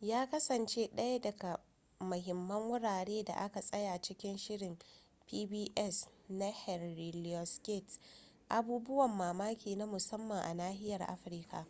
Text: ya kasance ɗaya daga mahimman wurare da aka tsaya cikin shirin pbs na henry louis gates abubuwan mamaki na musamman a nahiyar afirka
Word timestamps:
ya 0.00 0.26
kasance 0.30 0.86
ɗaya 0.94 1.18
daga 1.18 1.60
mahimman 2.00 2.62
wurare 2.62 3.24
da 3.24 3.34
aka 3.34 3.60
tsaya 3.62 3.98
cikin 4.00 4.36
shirin 4.38 4.76
pbs 5.26 6.08
na 6.28 6.50
henry 6.50 7.12
louis 7.12 7.60
gates 7.62 8.00
abubuwan 8.48 9.10
mamaki 9.16 9.76
na 9.76 9.86
musamman 9.86 10.38
a 10.42 10.54
nahiyar 10.54 11.02
afirka 11.02 11.66